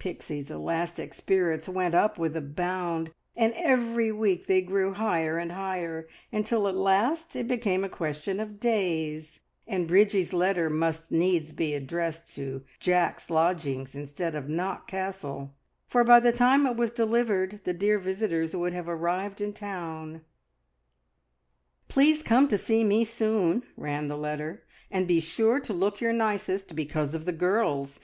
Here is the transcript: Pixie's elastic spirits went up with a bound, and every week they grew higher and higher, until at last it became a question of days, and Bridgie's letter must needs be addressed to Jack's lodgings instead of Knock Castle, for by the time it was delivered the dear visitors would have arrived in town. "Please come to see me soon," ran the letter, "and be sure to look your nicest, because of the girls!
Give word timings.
Pixie's 0.00 0.50
elastic 0.50 1.14
spirits 1.14 1.68
went 1.68 1.94
up 1.94 2.18
with 2.18 2.34
a 2.36 2.40
bound, 2.40 3.12
and 3.36 3.52
every 3.52 4.10
week 4.10 4.48
they 4.48 4.60
grew 4.60 4.92
higher 4.94 5.38
and 5.38 5.52
higher, 5.52 6.08
until 6.32 6.66
at 6.66 6.74
last 6.74 7.36
it 7.36 7.46
became 7.46 7.84
a 7.84 7.88
question 7.88 8.40
of 8.40 8.58
days, 8.58 9.38
and 9.68 9.86
Bridgie's 9.86 10.32
letter 10.32 10.68
must 10.68 11.12
needs 11.12 11.52
be 11.52 11.74
addressed 11.74 12.34
to 12.34 12.64
Jack's 12.80 13.30
lodgings 13.30 13.94
instead 13.94 14.34
of 14.34 14.48
Knock 14.48 14.88
Castle, 14.88 15.54
for 15.86 16.02
by 16.02 16.18
the 16.18 16.32
time 16.32 16.66
it 16.66 16.76
was 16.76 16.90
delivered 16.90 17.60
the 17.62 17.72
dear 17.72 18.00
visitors 18.00 18.56
would 18.56 18.72
have 18.72 18.88
arrived 18.88 19.40
in 19.40 19.52
town. 19.52 20.22
"Please 21.86 22.20
come 22.20 22.48
to 22.48 22.58
see 22.58 22.82
me 22.82 23.04
soon," 23.04 23.62
ran 23.76 24.08
the 24.08 24.18
letter, 24.18 24.64
"and 24.90 25.06
be 25.06 25.20
sure 25.20 25.60
to 25.60 25.72
look 25.72 26.00
your 26.00 26.12
nicest, 26.12 26.74
because 26.74 27.14
of 27.14 27.24
the 27.26 27.30
girls! 27.32 27.96